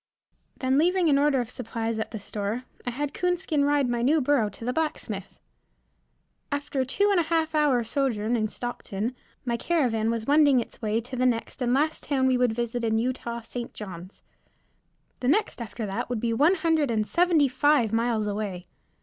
Then 0.57 0.79
leaving 0.79 1.09
an 1.09 1.19
order 1.19 1.45
for 1.45 1.51
supplies 1.51 1.99
at 1.99 2.09
the 2.09 2.17
store, 2.17 2.63
I 2.87 2.89
had 2.89 3.13
Coonskin 3.13 3.63
ride 3.65 3.87
my 3.87 4.01
new 4.01 4.19
burro 4.19 4.49
to 4.49 4.65
the 4.65 4.73
blacksmith. 4.73 5.37
After 6.51 6.79
a 6.79 6.87
two 6.87 7.09
and 7.11 7.19
a 7.19 7.23
half 7.29 7.53
hour 7.53 7.83
sojourn 7.83 8.35
in 8.35 8.47
Stockton, 8.47 9.15
my 9.45 9.57
caravan 9.57 10.09
was 10.09 10.25
wending 10.25 10.59
its 10.59 10.81
way 10.81 11.01
to 11.01 11.15
the 11.15 11.27
next 11.27 11.61
and 11.61 11.71
last 11.75 12.01
town 12.01 12.25
we 12.25 12.35
would 12.35 12.53
visit 12.53 12.83
in 12.83 12.97
Utah, 12.97 13.41
St. 13.41 13.75
Johns. 13.75 14.23
The 15.19 15.27
next 15.27 15.61
after 15.61 15.85
that 15.85 16.09
would 16.09 16.19
be 16.19 16.33
one 16.33 16.55
hundred 16.55 16.89
and 16.89 17.05
seventy 17.05 17.47
five 17.47 17.93
miles 17.93 18.25
away. 18.25 18.65